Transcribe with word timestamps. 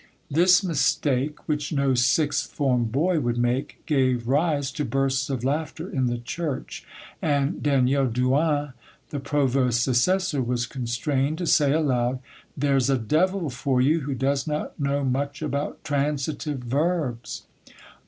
This 0.31 0.63
mistake, 0.63 1.47
which 1.47 1.71
no 1.71 1.93
sixth 1.93 2.49
form 2.51 2.85
boy 2.85 3.19
would 3.19 3.37
make, 3.37 3.83
gave 3.85 4.27
rise 4.27 4.71
to 4.71 4.83
bursts 4.83 5.29
of 5.29 5.43
laughter 5.43 5.87
in 5.87 6.07
the 6.07 6.17
church; 6.17 6.83
and 7.21 7.61
Daniel 7.61 8.07
Douin, 8.07 8.73
the 9.11 9.19
provost's 9.19 9.87
assessor, 9.87 10.41
was 10.41 10.65
constrained 10.65 11.37
to 11.37 11.45
say 11.45 11.71
aloud— 11.71 12.17
"There's 12.57 12.89
a 12.89 12.97
devil 12.97 13.51
for 13.51 13.79
you, 13.79 13.99
who 13.99 14.15
does 14.15 14.47
not 14.47 14.79
know 14.79 15.03
much 15.05 15.43
about 15.43 15.83
transitive 15.83 16.61
verbs." 16.61 17.43